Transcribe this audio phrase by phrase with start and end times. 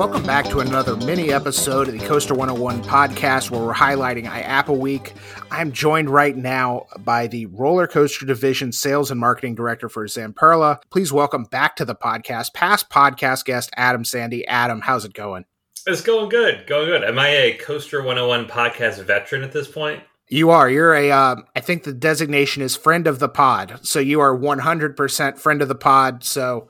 [0.00, 4.78] Welcome back to another mini episode of the Coaster 101 podcast where we're highlighting IAAPA
[4.78, 5.12] Week.
[5.50, 10.80] I'm joined right now by the Roller Coaster Division Sales and Marketing Director for Zamperla.
[10.90, 14.46] Please welcome back to the podcast, past podcast guest Adam Sandy.
[14.46, 15.44] Adam, how's it going?
[15.86, 17.04] It's going good, going good.
[17.04, 20.02] Am I a Coaster 101 podcast veteran at this point?
[20.30, 20.70] You are.
[20.70, 21.10] You're a.
[21.10, 23.80] Uh, I think the designation is friend of the pod.
[23.82, 26.22] So you are 100% friend of the pod.
[26.22, 26.68] So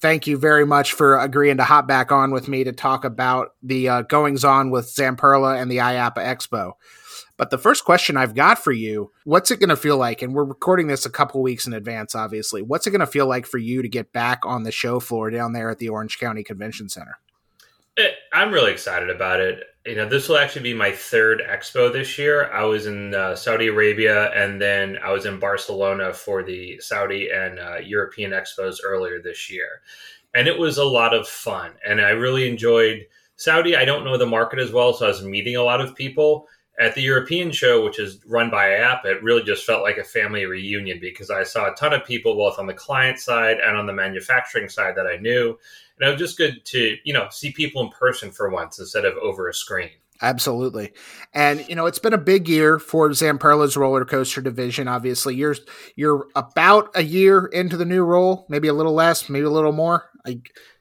[0.00, 3.48] thank you very much for agreeing to hop back on with me to talk about
[3.64, 6.74] the uh, goings on with Zamperla and the IAAPA Expo.
[7.36, 10.22] But the first question I've got for you, what's it going to feel like?
[10.22, 12.62] And we're recording this a couple weeks in advance, obviously.
[12.62, 15.30] What's it going to feel like for you to get back on the show floor
[15.30, 17.18] down there at the Orange County Convention Center?
[17.96, 19.64] Eh, I'm really excited about it.
[19.86, 22.52] You know, this will actually be my third expo this year.
[22.52, 27.30] I was in uh, Saudi Arabia and then I was in Barcelona for the Saudi
[27.30, 29.80] and uh, European expos earlier this year.
[30.34, 31.72] And it was a lot of fun.
[31.86, 33.06] And I really enjoyed
[33.36, 33.74] Saudi.
[33.74, 36.46] I don't know the market as well, so I was meeting a lot of people.
[36.78, 40.04] At the European show, which is run by app, it really just felt like a
[40.04, 43.76] family reunion because I saw a ton of people both on the client side and
[43.76, 45.58] on the manufacturing side that I knew
[46.00, 49.04] and it was just good to you know see people in person for once instead
[49.04, 49.90] of over a screen.
[50.22, 50.92] Absolutely.
[51.32, 54.86] And you know, it's been a big year for Zamperla's roller coaster division.
[54.86, 55.56] Obviously, you're
[55.96, 59.72] you're about a year into the new role, maybe a little less, maybe a little
[59.72, 60.10] more.
[60.26, 60.40] I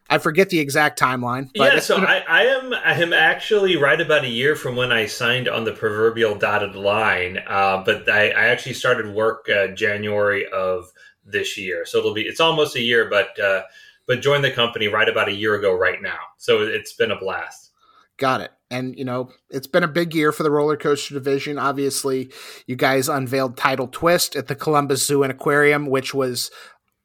[0.10, 1.52] I forget the exact timeline.
[1.54, 5.06] yeah, so I, I am I am actually right about a year from when I
[5.06, 7.40] signed on the proverbial dotted line.
[7.48, 10.92] Uh, but I, I actually started work uh, January of
[11.24, 13.40] this year, so it'll be it's almost a year, but.
[13.40, 13.62] Uh,
[14.10, 16.18] but joined the company right about a year ago right now.
[16.38, 17.72] So it's been a blast.
[18.18, 18.52] Got it.
[18.72, 21.60] And, you know, it's been a big year for the roller coaster division.
[21.60, 22.32] Obviously,
[22.66, 26.50] you guys unveiled Tidal Twist at the Columbus Zoo and Aquarium, which was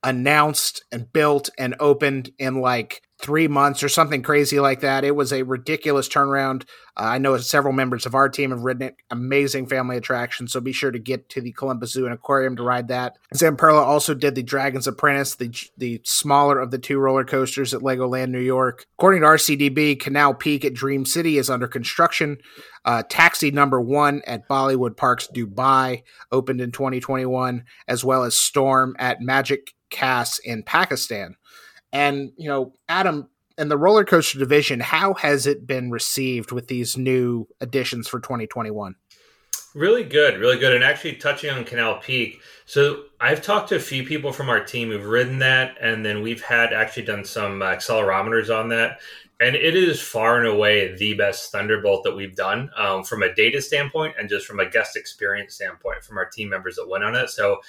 [0.03, 5.03] announced and built and opened in like three months or something crazy like that.
[5.03, 6.65] It was a ridiculous turnaround.
[6.95, 8.97] Uh, I know several members of our team have ridden it.
[9.11, 10.47] Amazing family attraction.
[10.47, 13.17] So be sure to get to the Columbus Zoo and Aquarium to ride that.
[13.35, 17.81] Zamperla also did the Dragon's Apprentice, the the smaller of the two roller coasters at
[17.81, 18.85] Legoland New York.
[18.99, 22.37] According to RCDB, Canal Peak at Dream City is under construction.
[22.85, 28.95] Uh, Taxi number one at Bollywood Parks Dubai opened in 2021, as well as Storm
[28.99, 31.37] at Magic Cas in Pakistan.
[31.95, 36.67] And, you know, Adam, in the roller coaster division, how has it been received with
[36.67, 38.97] these new additions for 2021?
[39.75, 40.75] Really good, really good.
[40.75, 44.65] And actually, touching on Canal Peak, so I've talked to a few people from our
[44.65, 49.01] team who've ridden that, and then we've had actually done some accelerometers on that.
[49.41, 53.35] And it is far and away the best Thunderbolt that we've done um, from a
[53.35, 57.03] data standpoint and just from a guest experience standpoint from our team members that went
[57.03, 57.31] on it.
[57.31, 57.61] So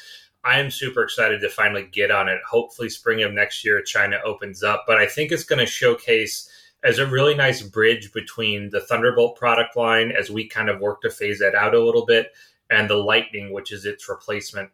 [0.45, 2.39] I am super excited to finally get on it.
[2.47, 4.85] Hopefully, spring of next year, China opens up.
[4.85, 6.47] But I think it's going to showcase
[6.83, 11.01] as a really nice bridge between the Thunderbolt product line as we kind of work
[11.01, 12.31] to phase that out a little bit
[12.69, 14.69] and the Lightning, which is its replacement.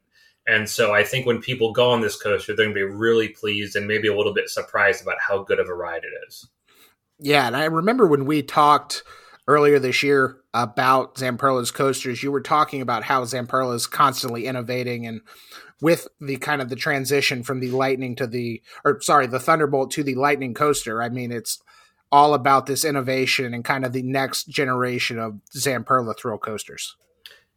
[0.45, 3.29] And so I think when people go on this coaster, they're going to be really
[3.29, 6.47] pleased and maybe a little bit surprised about how good of a ride it is.
[7.19, 7.47] Yeah.
[7.47, 9.03] And I remember when we talked
[9.51, 15.05] earlier this year about Zamperla's coasters, you were talking about how Zamperla is constantly innovating
[15.05, 15.21] and
[15.81, 19.91] with the kind of the transition from the lightning to the or sorry the thunderbolt
[19.91, 21.01] to the lightning coaster.
[21.01, 21.61] I mean it's
[22.11, 26.95] all about this innovation and kind of the next generation of zamperla thrill coasters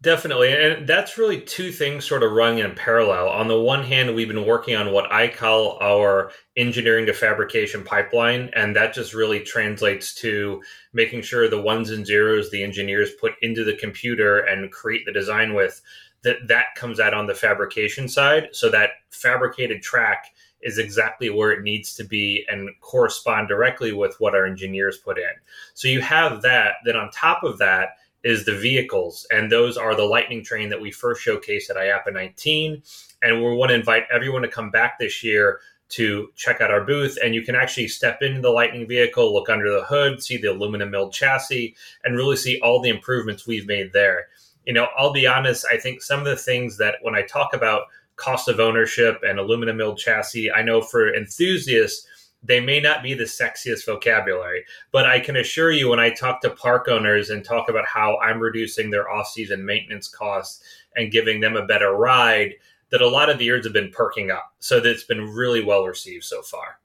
[0.05, 3.29] definitely and that's really two things sort of running in parallel.
[3.29, 7.83] On the one hand we've been working on what i call our engineering to fabrication
[7.83, 13.11] pipeline and that just really translates to making sure the ones and zeros the engineers
[13.21, 15.83] put into the computer and create the design with
[16.25, 18.49] that that comes out on the fabrication side.
[18.53, 24.17] So that fabricated track is exactly where it needs to be and correspond directly with
[24.19, 25.31] what our engineers put in.
[25.75, 26.77] So you have that.
[26.85, 27.91] Then on top of that
[28.25, 32.13] is the vehicles and those are the lightning train that we first showcased at IAAPA
[32.13, 32.83] 19
[33.23, 35.61] and we want to invite everyone to come back this year
[35.91, 39.51] to check out our booth and you can actually step into the lightning vehicle look
[39.51, 43.67] under the hood see the aluminum milled chassis and really see all the improvements we've
[43.67, 44.29] made there.
[44.65, 47.53] You know, I'll be honest, I think some of the things that when I talk
[47.53, 47.83] about
[48.17, 52.07] cost of ownership and aluminum milled chassis, I know for enthusiasts,
[52.45, 56.41] they may not be the sexiest vocabulary, but I can assure you when I talk
[56.43, 60.63] to park owners and talk about how I'm reducing their off season maintenance costs
[60.95, 62.55] and giving them a better ride,
[62.91, 64.53] that a lot of the ears have been perking up.
[64.61, 66.79] So that's been really well received so far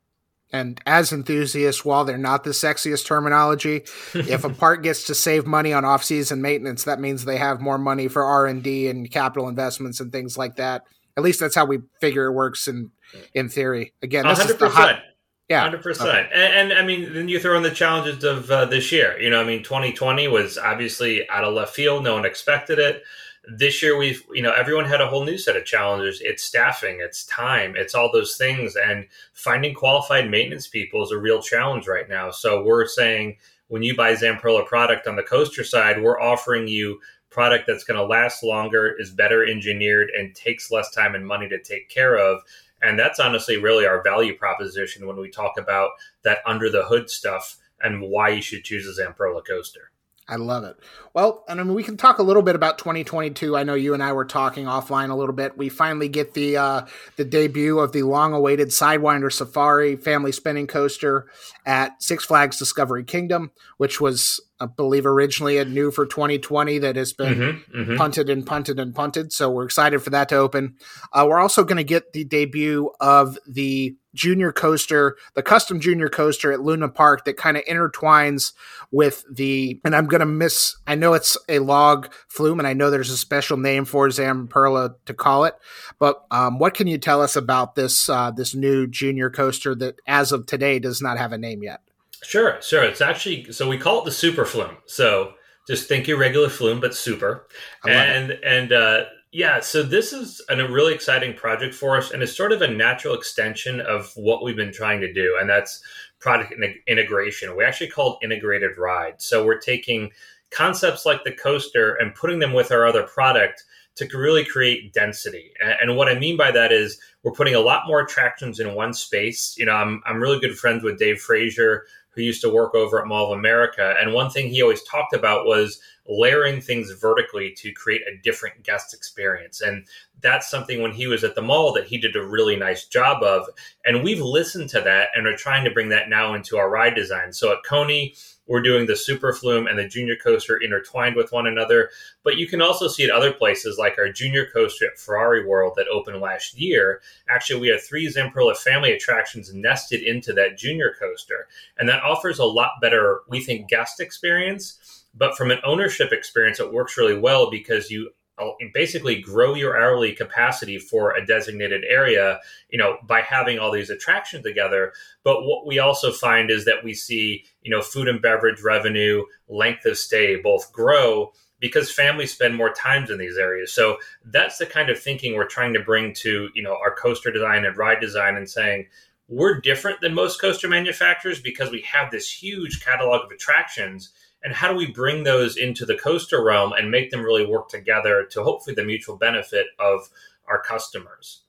[0.52, 3.84] and as enthusiasts, while they're not the sexiest terminology,
[4.14, 7.78] if a park gets to save money on off-season maintenance, that means they have more
[7.78, 10.84] money for R and D and capital investments and things like that.
[11.18, 12.92] At least that's how we figure it works in
[13.34, 13.94] in theory.
[14.02, 14.50] Again, this 100%.
[14.50, 15.02] is the hot,
[15.50, 16.30] yeah, hundred percent.
[16.32, 19.20] And, and, I mean, then you throw in the challenges of uh, this year.
[19.20, 22.04] You know, I mean, twenty twenty was obviously out of left field.
[22.04, 23.04] No one expected it.
[23.48, 26.22] This year, we've you know everyone had a whole new set of challenges.
[26.22, 31.18] It's staffing, it's time, it's all those things, and finding qualified maintenance people is a
[31.18, 32.30] real challenge right now.
[32.30, 33.38] So we're saying
[33.70, 37.00] when you buy Zamperla product on the coaster side, we're offering you
[37.32, 41.48] product that's going to last longer, is better engineered, and takes less time and money
[41.50, 42.42] to take care of
[42.82, 45.92] and that's honestly really our value proposition when we talk about
[46.24, 49.92] that under the hood stuff and why you should choose a Zamperla coaster.
[50.30, 50.78] I love it.
[51.16, 53.58] Well, and I mean, we can talk a little bit about 2022.
[53.58, 55.58] I know you and I were talking offline a little bit.
[55.58, 56.86] We finally get the uh,
[57.16, 61.26] the debut of the long-awaited Sidewinder Safari family spinning coaster
[61.66, 66.96] at Six Flags Discovery Kingdom, which was, I believe, originally a new for 2020 that
[66.96, 67.96] has been mm-hmm, mm-hmm.
[67.98, 69.32] punted and punted and punted.
[69.32, 70.76] So we're excited for that to open.
[71.14, 76.10] Uh, we're also going to get the debut of the junior coaster, the custom junior
[76.10, 78.54] coaster at Luna Park that kind of intertwines
[78.92, 82.74] with the, and I'm going to miss, I know it's a log flume and I
[82.74, 85.56] know there's a special name for Zamperla to call it,
[86.00, 90.00] but um, what can you tell us about this, uh, this new junior coaster that
[90.08, 91.82] as of today does not have a name yet?
[92.24, 92.84] Sure, sure.
[92.84, 94.78] It's actually, so we call it the super flume.
[94.86, 95.34] So
[95.68, 97.48] just think your regular flume, but super.
[97.86, 98.44] And, it.
[98.44, 102.36] and, uh, yeah, so this is an, a really exciting project for us, and it's
[102.36, 105.84] sort of a natural extension of what we've been trying to do, and that's
[106.20, 107.56] product in- integration.
[107.56, 109.22] We actually call it integrated ride.
[109.22, 110.10] So we're taking
[110.50, 113.64] concepts like the coaster and putting them with our other product
[113.98, 115.52] to really create density.
[115.62, 118.74] And, and what I mean by that is we're putting a lot more attractions in
[118.74, 119.56] one space.
[119.58, 121.86] You know, I'm I'm really good friends with Dave Frazier,
[122.20, 125.14] who used to work over at Mall of America, and one thing he always talked
[125.14, 129.62] about was layering things vertically to create a different guest experience.
[129.62, 129.88] And
[130.20, 133.24] that's something when he was at the mall that he did a really nice job
[133.24, 133.48] of.
[133.86, 136.96] And we've listened to that and are trying to bring that now into our ride
[136.96, 137.32] design.
[137.32, 138.16] So at Coney,
[138.50, 141.92] we're doing the super flume and the junior coaster intertwined with one another.
[142.24, 145.74] But you can also see it other places like our junior coaster at Ferrari World
[145.78, 147.02] that opened last year.
[147.30, 151.48] Actually, we have three Zamperla family attractions nested into that junior coaster.
[151.78, 156.60] And that offers a lot better, we think, guest experience but from an ownership experience,
[156.60, 161.84] it works really well because you Oh, basically grow your hourly capacity for a designated
[161.88, 162.40] area
[162.70, 164.94] you know by having all these attractions together.
[165.24, 169.24] But what we also find is that we see you know food and beverage revenue
[169.48, 173.74] length of stay both grow because families spend more times in these areas.
[173.74, 177.32] So that's the kind of thinking we're trying to bring to you know our coaster
[177.32, 178.88] design and ride design and saying
[179.28, 184.12] we're different than most coaster manufacturers because we have this huge catalog of attractions
[184.44, 187.70] and how do we bring those into the coaster realm and make them really work
[187.70, 190.10] together to hopefully the mutual benefit of
[190.48, 191.42] our customers?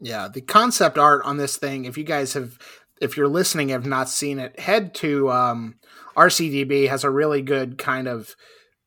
[0.00, 2.58] Yeah the concept art on this thing if you guys have
[3.00, 5.76] if you're listening have not seen it head to um,
[6.16, 8.36] rcdb has a really good kind of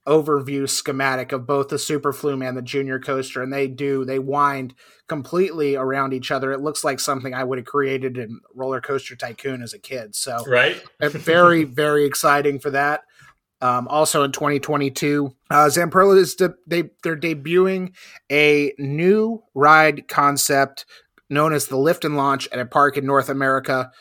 [0.08, 4.18] overview schematic of both the super flume and the junior coaster and they do they
[4.18, 4.74] wind
[5.08, 6.52] completely around each other.
[6.52, 10.16] It looks like something i would have created in roller coaster tycoon as a kid
[10.16, 10.82] so right.
[11.00, 13.02] very very exciting for that
[13.62, 17.94] um, also in 2022, uh, Zamperla is de- they they're debuting
[18.32, 20.86] a new ride concept
[21.30, 23.92] known as the Lift and Launch at a park in North America.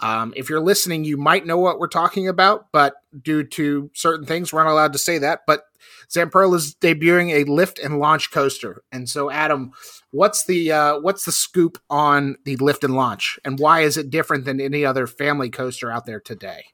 [0.00, 4.26] Um, if you're listening, you might know what we're talking about, but due to certain
[4.26, 5.40] things, we're not allowed to say that.
[5.46, 5.62] But
[6.08, 9.72] Zamperla is debuting a lift and launch coaster, and so Adam,
[10.10, 14.10] what's the uh, what's the scoop on the lift and launch, and why is it
[14.10, 16.64] different than any other family coaster out there today?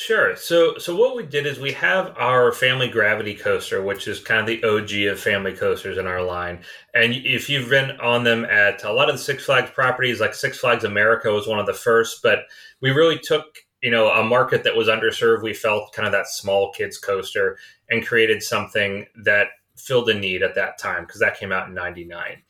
[0.00, 0.36] Sure.
[0.36, 4.40] So, so what we did is we have our family gravity coaster, which is kind
[4.40, 6.60] of the OG of family coasters in our line.
[6.94, 10.34] And if you've been on them at a lot of the Six Flags properties, like
[10.34, 12.44] Six Flags America was one of the first, but
[12.80, 15.42] we really took you know a market that was underserved.
[15.42, 17.58] We felt kind of that small kids coaster
[17.90, 21.74] and created something that filled a need at that time because that came out in
[21.74, 22.40] '99.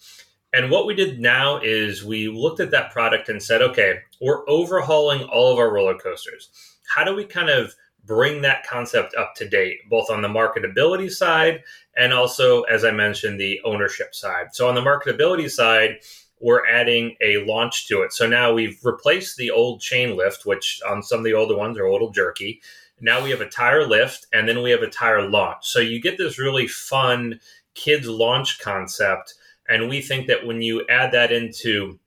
[0.53, 4.49] And what we did now is we looked at that product and said, okay, we're
[4.49, 6.51] overhauling all of our roller coasters
[6.89, 7.75] how do we kind of
[8.05, 11.63] bring that concept up to date, both on the marketability side
[11.97, 14.49] and also, as I mentioned, the ownership side?
[14.53, 15.99] So, on the marketability side,
[16.41, 18.13] we're adding a launch to it.
[18.13, 21.77] So now we've replaced the old chain lift, which on some of the older ones
[21.79, 22.63] are a little jerky.
[23.01, 25.67] Now we have a tire lift and then we have a tire launch.
[25.67, 27.41] So you get this really fun
[27.75, 29.35] kids launch concept.
[29.69, 31.99] And we think that when you add that into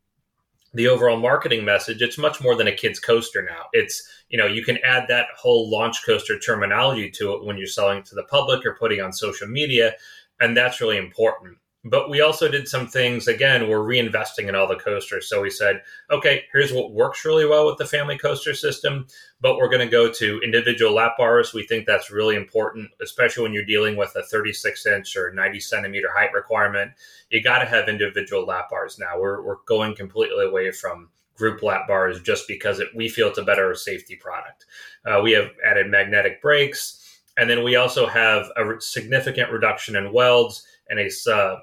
[0.74, 3.66] the overall marketing message, it's much more than a kid's coaster now.
[3.74, 7.68] It's, you know, you can add that whole launch coaster terminology to it when you're
[7.68, 9.94] selling to the public or putting on social media.
[10.40, 11.58] And that's really important.
[11.84, 15.28] But we also did some things again we're reinvesting in all the coasters.
[15.28, 19.08] So we said okay here's what works really well with the family coaster system
[19.40, 21.54] but we're going to go to individual lap bars.
[21.54, 25.60] We think that's really important especially when you're dealing with a 36 inch or 90
[25.60, 26.92] centimeter height requirement.
[27.30, 29.20] You got to have individual lap bars now.
[29.20, 33.40] We're, we're going completely away from group lap bars just because it, we feel it's
[33.40, 34.66] a better safety product.
[35.06, 37.00] Uh, we have added magnetic brakes
[37.38, 41.60] and then we also have a significant reduction in welds and a uh,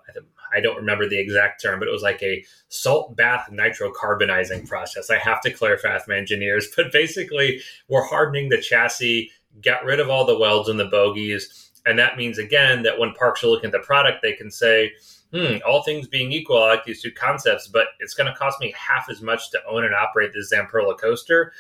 [0.55, 5.11] I don't remember the exact term, but it was like a salt bath nitrocarbonizing process.
[5.11, 9.31] I have to clarify with my engineers, but basically, we're hardening the chassis,
[9.61, 11.71] get rid of all the welds and the bogies.
[11.87, 14.93] And that means, again, that when parks are looking at the product, they can say,
[15.33, 18.61] hmm, all things being equal, I like these two concepts, but it's going to cost
[18.61, 21.53] me half as much to own and operate the Zamperla coaster.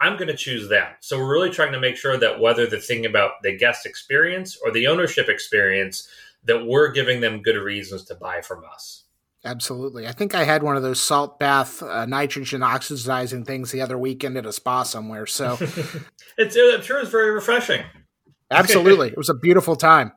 [0.00, 0.90] I'm going to choose them.
[1.00, 4.56] So we're really trying to make sure that whether the thing about the guest experience
[4.64, 6.08] or the ownership experience,
[6.44, 9.04] that we're giving them good reasons to buy from us.
[9.44, 10.06] Absolutely.
[10.06, 13.96] I think I had one of those salt bath uh, nitrogen oxidizing things the other
[13.96, 15.26] weekend at a spa somewhere.
[15.26, 15.54] So
[16.38, 17.82] it's, I'm sure it's very refreshing.
[18.52, 19.08] Absolutely.
[19.08, 20.12] it was a beautiful time.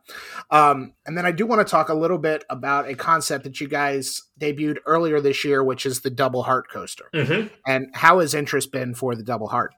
[0.50, 3.62] Um, and then I do want to talk a little bit about a concept that
[3.62, 7.06] you guys debuted earlier this year, which is the double heart coaster.
[7.14, 7.54] Mm-hmm.
[7.68, 9.74] And how has interest been for the double heart?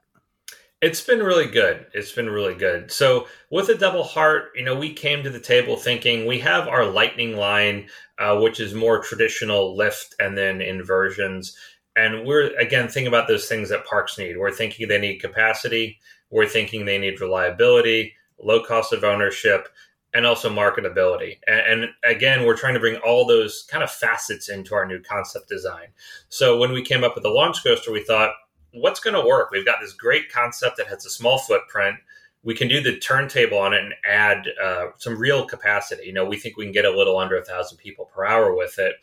[0.82, 1.86] It's been really good.
[1.94, 2.90] It's been really good.
[2.90, 6.68] So with a double heart, you know, we came to the table thinking we have
[6.68, 11.56] our lightning line, uh, which is more traditional lift and then inversions.
[11.96, 14.36] And we're again thinking about those things that parks need.
[14.36, 15.98] We're thinking they need capacity.
[16.30, 19.68] We're thinking they need reliability, low cost of ownership,
[20.12, 21.38] and also marketability.
[21.46, 25.00] And, and, again, we're trying to bring all those kind of facets into our new
[25.00, 25.88] concept design.
[26.28, 28.32] So when we came up with the launch coaster, we thought
[28.76, 29.50] what's going to work?
[29.50, 31.96] We've got this great concept that has a small footprint.
[32.42, 36.04] We can do the turntable on it and add uh, some real capacity.
[36.06, 38.54] You know, we think we can get a little under a thousand people per hour
[38.54, 38.94] with it,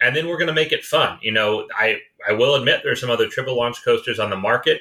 [0.00, 1.18] and then we're going to make it fun.
[1.22, 1.98] You know, I
[2.28, 4.80] I will admit there's some other triple launch coasters on the market.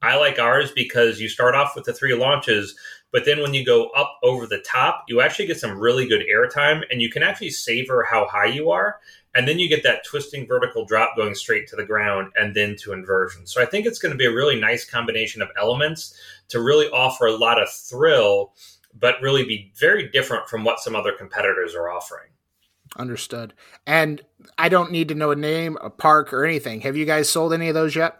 [0.00, 2.76] I like ours because you start off with the three launches,
[3.10, 6.22] but then when you go up over the top, you actually get some really good
[6.32, 9.00] airtime, and you can actually savor how high you are
[9.38, 12.74] and then you get that twisting vertical drop going straight to the ground and then
[12.74, 13.46] to inversion.
[13.46, 16.18] So I think it's going to be a really nice combination of elements
[16.48, 18.52] to really offer a lot of thrill,
[18.98, 22.30] but really be very different from what some other competitors are offering.
[22.96, 23.54] Understood.
[23.86, 24.20] And
[24.58, 26.80] I don't need to know a name, a park, or anything.
[26.80, 28.18] Have you guys sold any of those yet?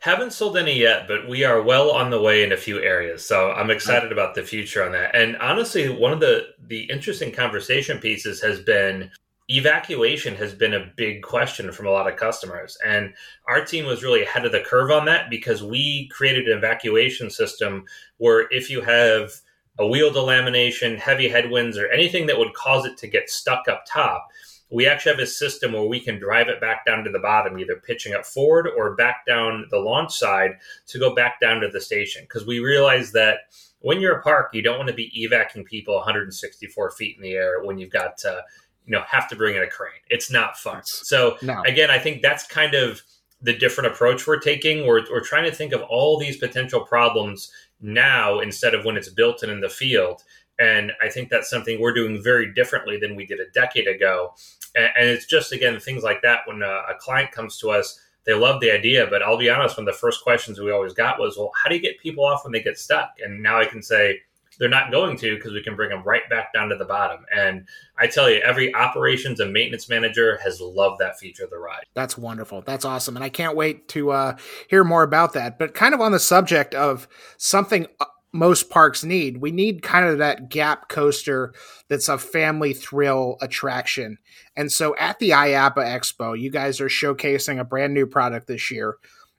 [0.00, 3.24] Haven't sold any yet, but we are well on the way in a few areas.
[3.24, 5.14] So I'm excited about the future on that.
[5.14, 9.12] And honestly, one of the the interesting conversation pieces has been
[9.48, 12.76] evacuation has been a big question from a lot of customers.
[12.84, 13.14] And
[13.46, 17.30] our team was really ahead of the curve on that because we created an evacuation
[17.30, 17.84] system
[18.18, 19.32] where if you have
[19.78, 23.84] a wheel delamination heavy headwinds or anything that would cause it to get stuck up
[23.86, 24.26] top
[24.70, 27.58] we actually have a system where we can drive it back down to the bottom
[27.58, 30.52] either pitching up forward or back down the launch side
[30.86, 32.22] to go back down to the station.
[32.22, 33.38] Because we realize that
[33.80, 37.32] when you're a park you don't want to be evacuating people 164 feet in the
[37.32, 38.40] air when you've got uh,
[38.86, 39.92] you know have to bring in a crane.
[40.10, 40.82] It's not fun.
[40.84, 41.62] So no.
[41.66, 43.02] again, I think that's kind of
[43.42, 44.86] the different approach we're taking.
[44.86, 49.10] We're, we're trying to think of all these potential problems now instead of when it's
[49.10, 50.22] built and in the field.
[50.58, 54.34] And I think that's something we're doing very differently than we did a decade ago.
[54.74, 58.00] And, and it's just again things like that when a, a client comes to us
[58.26, 59.06] they love the idea.
[59.06, 61.70] But I'll be honest, one of the first questions we always got was, well, how
[61.70, 63.14] do you get people off when they get stuck?
[63.24, 64.20] And now I can say,
[64.58, 67.24] they're not going to because we can bring them right back down to the bottom.
[67.34, 67.66] And
[67.98, 71.84] I tell you, every operations and maintenance manager has loved that feature of the ride.
[71.94, 72.62] That's wonderful.
[72.62, 73.16] That's awesome.
[73.16, 74.36] And I can't wait to uh,
[74.68, 75.58] hear more about that.
[75.58, 80.06] But kind of on the subject of something uh, most parks need, we need kind
[80.06, 81.54] of that gap coaster
[81.88, 84.18] that's a family thrill attraction.
[84.56, 88.70] And so at the IAAPA Expo, you guys are showcasing a brand new product this
[88.70, 88.96] year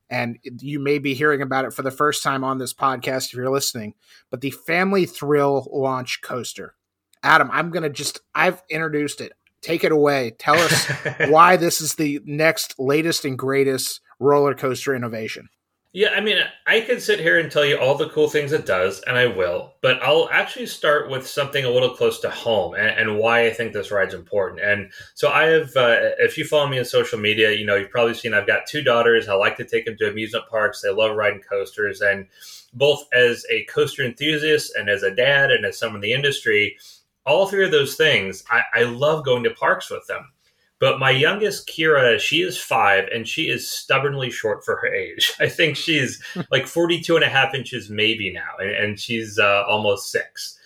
[0.10, 3.34] and you may be hearing about it for the first time on this podcast if
[3.34, 3.94] you're listening,
[4.30, 6.76] but the Family Thrill Launch Coaster.
[7.24, 9.34] Adam, I'm going to just, I've introduced it.
[9.62, 10.36] Take it away.
[10.38, 10.86] Tell us
[11.30, 15.50] why this is the next latest and greatest roller coaster innovation.
[15.94, 18.66] Yeah, I mean, I could sit here and tell you all the cool things it
[18.66, 22.76] does, and I will, but I'll actually start with something a little close to home
[22.76, 24.62] and, and why I think this ride's important.
[24.62, 27.90] And so, I have, uh, if you follow me on social media, you know, you've
[27.90, 29.28] probably seen I've got two daughters.
[29.28, 30.82] I like to take them to amusement parks.
[30.82, 32.02] They love riding coasters.
[32.02, 32.28] And
[32.74, 36.78] both as a coaster enthusiast and as a dad and as someone in the industry,
[37.26, 40.32] all three of those things, I, I love going to parks with them.
[40.80, 45.34] But my youngest, Kira, she is five and she is stubbornly short for her age.
[45.40, 50.12] I think she's like 42 and a half inches maybe now, and, she's uh, almost
[50.12, 50.58] six.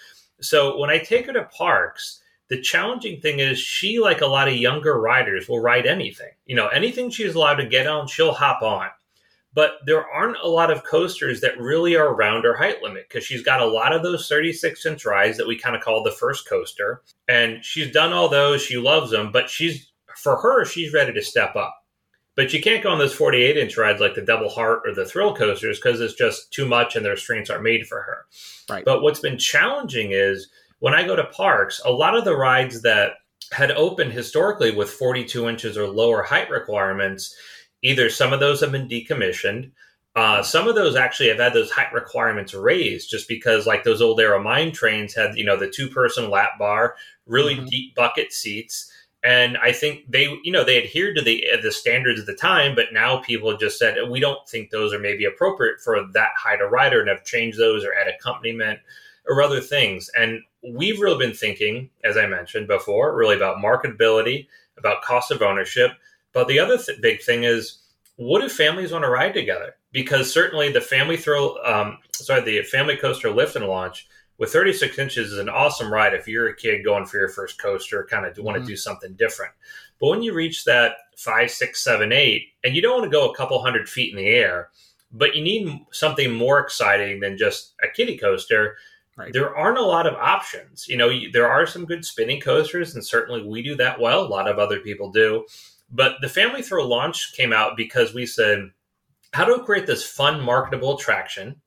[0.42, 4.50] So when I take her to parks, The challenging thing is she, like a lot
[4.50, 6.32] of younger riders, will ride anything.
[6.46, 8.90] You know, anything she's allowed to get on, she'll hop on.
[9.54, 13.24] But there aren't a lot of coasters that really are around her height limit because
[13.26, 16.12] she's got a lot of those 36 inch rides that we kind of call the
[16.12, 17.02] first coaster.
[17.30, 18.62] And she's done all those.
[18.62, 19.91] She loves them, but she's,
[20.22, 21.78] for her, she's ready to step up.
[22.36, 25.06] But you can't go on those 48 inch rides like the Double Heart or the
[25.06, 28.26] Thrill coasters because it's just too much and their restraints aren't made for her.
[28.70, 28.86] Right.
[28.86, 30.48] But what's been challenging is
[30.80, 33.14] when I go to parks, a lot of the rides that
[33.52, 37.36] had opened historically with 42 inches or lower height requirements,
[37.84, 39.72] either some of those have been decommissioned.
[40.16, 44.02] Uh, some of those actually have had those height requirements raised just because, like those
[44.02, 46.96] old Arrow Mine trains had, you know, the two person lap bar,
[47.28, 47.66] really mm-hmm.
[47.66, 48.92] deep bucket seats.
[49.24, 52.74] And I think they, you know, they adhered to the the standards of the time,
[52.74, 56.62] but now people just said we don't think those are maybe appropriate for that height
[56.62, 58.80] of rider, and have changed those or add accompaniment
[59.28, 60.10] or other things.
[60.18, 64.48] And we've really been thinking, as I mentioned before, really about marketability,
[64.78, 65.92] about cost of ownership.
[66.34, 67.80] But the other th- big thing is,
[68.16, 69.76] what do families want to ride together?
[69.92, 74.08] Because certainly the family thrill, um, sorry, the family coaster lift and launch
[74.42, 77.62] with 36 inches is an awesome ride if you're a kid going for your first
[77.62, 78.70] coaster, kind of want to mm-hmm.
[78.70, 79.54] do something different.
[80.00, 83.30] But when you reach that five, six, seven, eight, and you don't want to go
[83.30, 84.70] a couple hundred feet in the air,
[85.12, 88.78] but you need something more exciting than just a kiddie coaster
[89.18, 89.34] Right.
[89.34, 90.88] There aren't a lot of options.
[90.88, 94.26] You know, there are some good spinning coasters, and certainly we do that well.
[94.26, 95.46] A lot of other people do.
[95.92, 98.72] But the Family Thrill launch came out because we said,
[99.34, 101.62] how do we create this fun, marketable attraction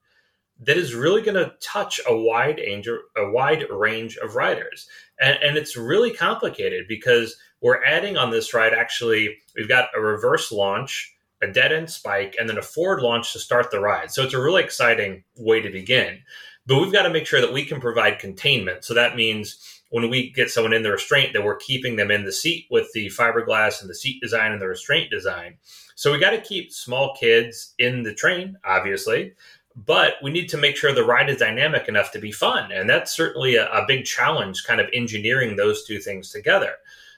[0.63, 4.89] that is really going to touch a wide range, a wide range of riders?
[5.21, 8.73] And, and it's really complicated because we're adding on this ride.
[8.73, 13.33] Actually, we've got a reverse launch, a dead end spike, and then a forward launch
[13.33, 14.11] to start the ride.
[14.11, 16.21] So it's a really exciting way to begin.
[16.67, 18.85] But we've got to make sure that we can provide containment.
[18.85, 22.25] So that means when we get someone in the restraint, that we're keeping them in
[22.25, 25.57] the seat with the fiberglass and the seat design and the restraint design.
[25.95, 29.35] So we got to keep small kids in the train, obviously,
[29.77, 32.71] but we need to make sure the ride is dynamic enough to be fun.
[32.71, 36.73] And that's certainly a, a big challenge, kind of engineering those two things together.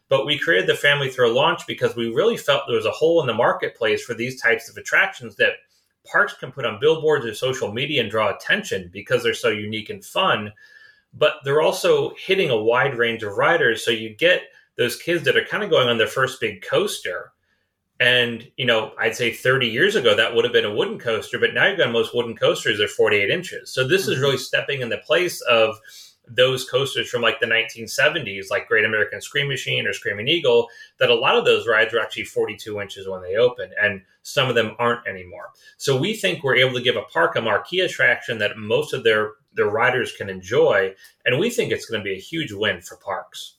[0.08, 3.20] But we created the Family Thrill launch because we really felt there was a hole
[3.20, 5.54] in the marketplace for these types of attractions that
[6.06, 9.90] parks can put on billboards or social media and draw attention because they're so unique
[9.90, 10.52] and fun
[11.12, 14.42] but they're also hitting a wide range of riders so you get
[14.76, 17.32] those kids that are kind of going on their first big coaster
[17.98, 21.38] and you know i'd say 30 years ago that would have been a wooden coaster
[21.38, 24.12] but now you've got most wooden coasters are 48 inches so this mm-hmm.
[24.12, 25.78] is really stepping in the place of
[26.28, 31.10] those coasters from like the 1970s, like Great American Scream Machine or Screaming Eagle, that
[31.10, 34.54] a lot of those rides were actually 42 inches when they opened, and some of
[34.54, 35.50] them aren't anymore.
[35.76, 39.04] So we think we're able to give a park a marquee attraction that most of
[39.04, 42.82] their their riders can enjoy, and we think it's going to be a huge win
[42.82, 43.54] for parks.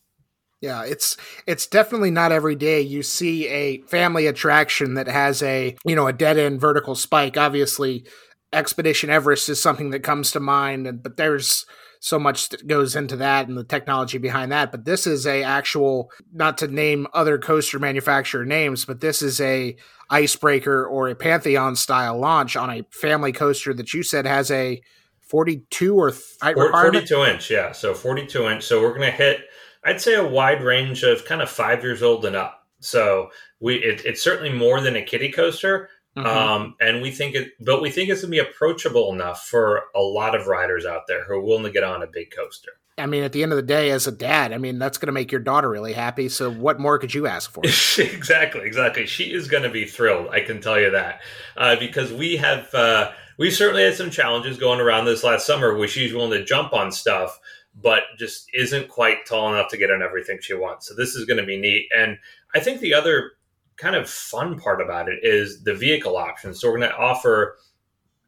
[0.61, 5.75] Yeah, it's it's definitely not every day you see a family attraction that has a
[5.85, 7.37] you know a dead end vertical spike.
[7.37, 8.05] Obviously,
[8.51, 11.65] Expedition Everest is something that comes to mind, but there's
[11.99, 14.71] so much that goes into that and the technology behind that.
[14.71, 19.41] But this is a actual, not to name other coaster manufacturer names, but this is
[19.41, 19.75] a
[20.09, 24.81] icebreaker or a Pantheon style launch on a family coaster that you said has a
[25.21, 26.23] 42 or th-
[26.91, 27.71] 42 inch, yeah.
[27.73, 28.63] So 42 inch.
[28.63, 29.41] So we're going to hit,
[29.83, 32.65] I'd say, a wide range of kind of five years old and up.
[32.79, 36.25] So we it, it's certainly more than a kiddie coaster, Mm-hmm.
[36.25, 39.83] Um, and we think it, but we think it's going to be approachable enough for
[39.95, 42.71] a lot of riders out there who are willing to get on a big coaster.
[42.97, 45.07] I mean, at the end of the day, as a dad, I mean, that's going
[45.07, 46.29] to make your daughter really happy.
[46.29, 47.61] So, what more could you ask for?
[48.01, 49.05] exactly, exactly.
[49.05, 50.29] She is going to be thrilled.
[50.29, 51.21] I can tell you that
[51.55, 55.77] uh, because we have uh, we certainly had some challenges going around this last summer
[55.77, 57.39] where she's willing to jump on stuff,
[57.81, 60.87] but just isn't quite tall enough to get on everything she wants.
[60.87, 61.87] So, this is going to be neat.
[61.95, 62.17] And
[62.55, 63.33] I think the other
[63.77, 66.59] kind of fun part about it is the vehicle options.
[66.59, 67.57] So we're going to offer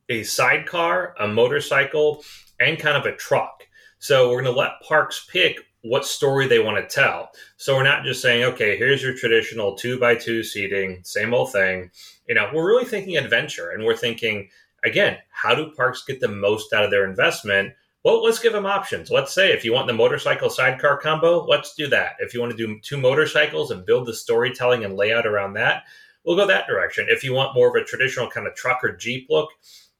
[0.07, 2.23] a sidecar, a motorcycle,
[2.59, 3.67] and kind of a truck.
[3.97, 7.31] So we're going to let parks pick what story they want to tell.
[7.57, 11.51] So we're not just saying, okay, here's your traditional two by two seating, same old
[11.51, 11.89] thing.
[12.27, 14.49] You know, we're really thinking adventure and we're thinking,
[14.83, 18.65] again, how do parks get the most out of their investment well, let's give them
[18.65, 19.11] options.
[19.11, 22.15] Let's say if you want the motorcycle sidecar combo, let's do that.
[22.19, 25.83] If you want to do two motorcycles and build the storytelling and layout around that,
[26.23, 27.07] we'll go that direction.
[27.09, 29.49] If you want more of a traditional kind of truck or Jeep look,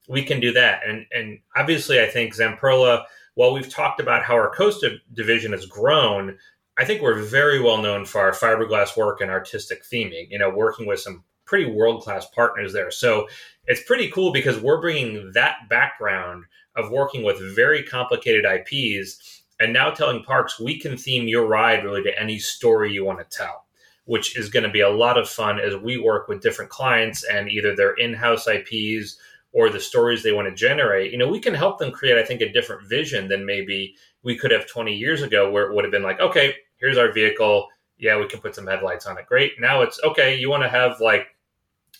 [0.08, 0.82] we can do that.
[0.88, 3.04] And and obviously, I think Zamperla,
[3.36, 6.38] while we've talked about how our coast division has grown,
[6.78, 10.28] I think we're very well known for our fiberglass work and artistic theming.
[10.30, 12.92] You know, working with some pretty world class partners there.
[12.92, 13.28] So
[13.66, 16.46] it's pretty cool because we're bringing that background
[16.80, 21.84] of working with very complicated IPs And now telling parks, we can theme your ride
[21.84, 23.66] really to any story you want to tell,
[24.06, 27.24] which is going to be a lot of fun as we work with different clients
[27.24, 29.18] and either their in house IPs
[29.52, 31.12] or the stories they want to generate.
[31.12, 34.38] You know, we can help them create, I think, a different vision than maybe we
[34.38, 37.68] could have 20 years ago, where it would have been like, okay, here's our vehicle.
[37.98, 39.26] Yeah, we can put some headlights on it.
[39.26, 39.60] Great.
[39.60, 40.38] Now it's okay.
[40.38, 41.36] You want to have like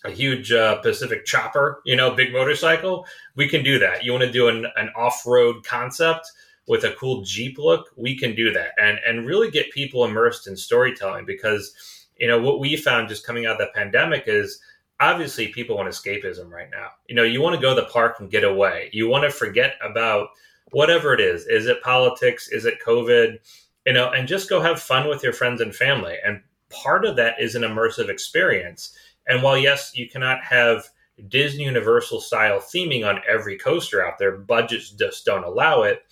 [0.04, 4.04] a huge uh, Pacific chopper, you know, big motorcycle, we can do that.
[4.04, 6.30] You want to do an, an off road concept
[6.66, 10.46] with a cool Jeep look, we can do that and, and really get people immersed
[10.46, 11.74] in storytelling because,
[12.18, 14.60] you know, what we found just coming out of the pandemic is
[15.00, 16.90] obviously people want escapism right now.
[17.08, 18.88] You know, you want to go to the park and get away.
[18.92, 20.28] You want to forget about
[20.70, 21.46] whatever it is.
[21.46, 22.48] Is it politics?
[22.48, 23.38] Is it COVID?
[23.86, 26.16] You know, and just go have fun with your friends and family.
[26.24, 28.94] And part of that is an immersive experience
[29.30, 30.88] and while, yes, you cannot have
[31.28, 36.02] Disney Universal style theming on every coaster out there, budgets just don't allow it,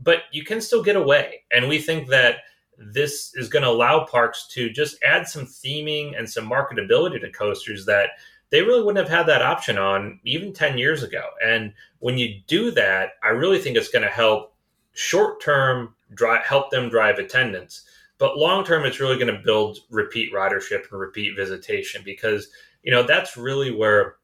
[0.00, 1.44] but you can still get away.
[1.52, 2.38] And we think that
[2.76, 7.30] this is going to allow parks to just add some theming and some marketability to
[7.30, 8.10] coasters that
[8.50, 11.22] they really wouldn't have had that option on even 10 years ago.
[11.44, 14.54] And when you do that, I really think it's going to help
[14.92, 17.84] short term drive, help them drive attendance.
[18.18, 22.48] But long term, it's really going to build repeat ridership and repeat visitation because,
[22.82, 24.16] you know, that's really where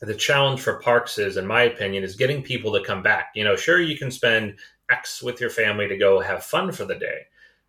[0.00, 3.28] the challenge for parks is, in my opinion, is getting people to come back.
[3.34, 4.58] You know, sure, you can spend
[4.90, 7.22] X with your family to go have fun for the day.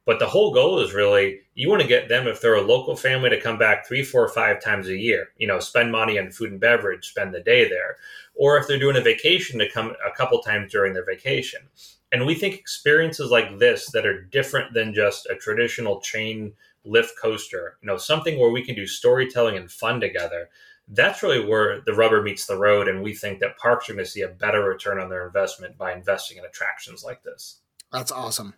[0.06, 2.96] But the whole goal is really you want to get them, if they're a local
[2.96, 5.28] family, to come back three, four, five times a year.
[5.38, 7.98] You know, spend money on food and beverage, spend the day there.
[8.36, 11.62] Or if they're doing a vacation, to come a couple times during their vacation.
[12.14, 16.54] And we think experiences like this that are different than just a traditional chain
[16.86, 20.50] lift coaster, you know, something where we can do storytelling and fun together.
[20.88, 22.88] That's really where the rubber meets the road.
[22.88, 25.76] And we think that parks are going to see a better return on their investment
[25.76, 27.62] by investing in attractions like this.
[27.92, 28.54] That's awesome.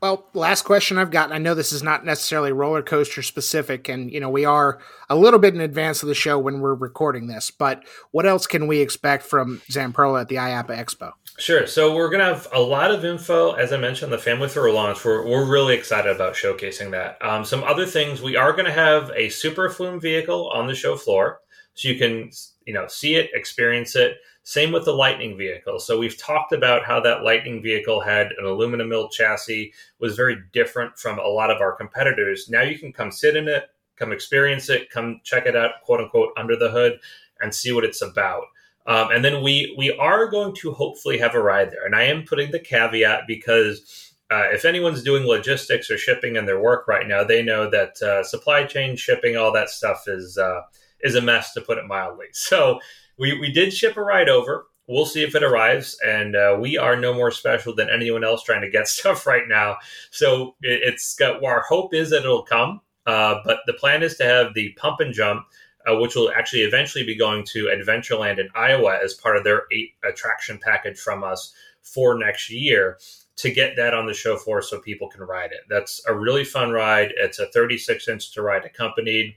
[0.00, 1.32] Well, last question I've got.
[1.32, 4.78] I know this is not necessarily roller coaster specific, and you know we are
[5.08, 7.50] a little bit in advance of the show when we're recording this.
[7.50, 7.82] But
[8.12, 11.12] what else can we expect from Zamperla at the IAAPA Expo?
[11.38, 11.66] Sure.
[11.66, 14.74] So we're going to have a lot of info, as I mentioned, the Family Thrill
[14.74, 15.04] launch.
[15.04, 17.22] We're, we're really excited about showcasing that.
[17.22, 20.74] Um, some other things, we are going to have a super flume vehicle on the
[20.74, 21.40] show floor.
[21.74, 22.30] So you can,
[22.64, 24.16] you know, see it, experience it.
[24.44, 25.78] Same with the Lightning vehicle.
[25.78, 30.38] So we've talked about how that Lightning vehicle had an aluminum milled chassis, was very
[30.54, 32.48] different from a lot of our competitors.
[32.48, 33.64] Now you can come sit in it,
[33.96, 36.98] come experience it, come check it out, quote unquote, under the hood,
[37.40, 38.44] and see what it's about.
[38.86, 41.84] Um, and then we we are going to hopefully have a ride there.
[41.84, 46.46] And I am putting the caveat because uh, if anyone's doing logistics or shipping in
[46.46, 50.36] their work right now, they know that uh, supply chain shipping, all that stuff is
[50.38, 50.62] uh,
[51.00, 52.26] is a mess to put it mildly.
[52.32, 52.80] So
[53.18, 54.66] we we did ship a ride over.
[54.88, 58.44] We'll see if it arrives, and uh, we are no more special than anyone else
[58.44, 59.78] trying to get stuff right now.
[60.10, 61.42] So it, has got.
[61.42, 65.00] Our hope is that it'll come, uh, but the plan is to have the pump
[65.00, 65.46] and jump
[65.86, 69.64] uh, which will actually eventually be going to Adventureland in Iowa as part of their
[69.72, 72.98] eight attraction package from us for next year
[73.36, 75.60] to get that on the show floor so people can ride it.
[75.68, 77.12] That's a really fun ride.
[77.16, 79.36] It's a 36 inch to ride accompanied.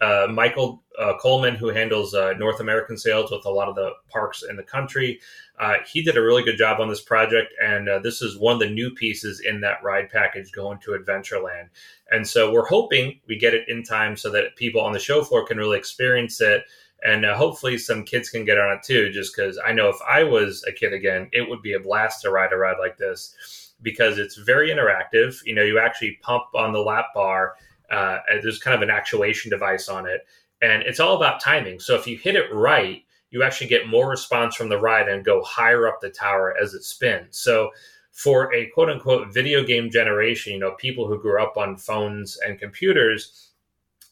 [0.00, 3.92] Uh, Michael uh, Coleman, who handles uh, North American sales with a lot of the
[4.10, 5.20] parks in the country,
[5.58, 7.52] uh, he did a really good job on this project.
[7.62, 10.90] And uh, this is one of the new pieces in that ride package going to
[10.90, 11.68] Adventureland.
[12.10, 15.22] And so we're hoping we get it in time so that people on the show
[15.24, 16.64] floor can really experience it.
[17.04, 19.96] And uh, hopefully some kids can get on it too, just because I know if
[20.08, 22.96] I was a kid again, it would be a blast to ride a ride like
[22.96, 25.38] this because it's very interactive.
[25.44, 27.54] You know, you actually pump on the lap bar,
[27.90, 30.26] uh, there's kind of an actuation device on it,
[30.62, 31.78] and it's all about timing.
[31.80, 35.24] So if you hit it right, you actually get more response from the ride and
[35.24, 37.38] go higher up the tower as it spins.
[37.38, 37.70] So
[38.12, 42.38] for a quote unquote video game generation, you know, people who grew up on phones
[42.38, 43.50] and computers,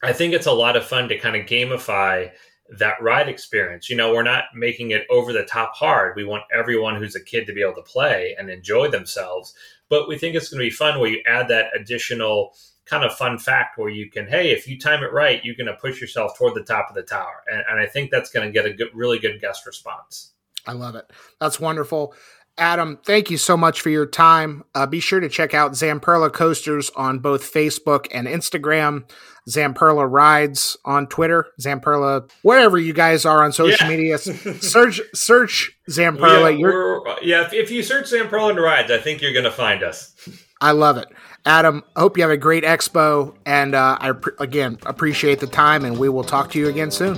[0.02, 2.30] I think it's a lot of fun to kind of gamify
[2.78, 3.88] that ride experience.
[3.88, 6.16] You know, we're not making it over the top hard.
[6.16, 9.54] We want everyone who's a kid to be able to play and enjoy themselves.
[9.88, 12.54] But we think it's going to be fun where you add that additional
[12.86, 15.66] kind of fun fact where you can, hey, if you time it right, you're going
[15.66, 17.42] to push yourself toward the top of the tower.
[17.50, 20.32] And, and I think that's going to get a good, really good guest response.
[20.66, 21.10] I love it.
[21.40, 22.14] That's wonderful.
[22.56, 24.62] Adam, thank you so much for your time.
[24.74, 29.10] Uh, be sure to check out Zamperla Coasters on both Facebook and Instagram,
[29.48, 33.96] Zamperla Rides on Twitter, Zamperla, wherever you guys are on social yeah.
[33.96, 34.18] media.
[34.18, 36.56] search search Zamperla.
[36.56, 39.82] Yeah, yeah if, if, you search Zamperla and Rides, I think you're going to find
[39.82, 40.14] us.
[40.64, 41.08] I love it.
[41.44, 43.34] Adam, I hope you have a great expo.
[43.44, 47.16] And uh, I, again, appreciate the time, and we will talk to you again soon.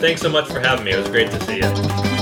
[0.00, 0.90] Thanks so much for having me.
[0.90, 2.15] It was great to see you.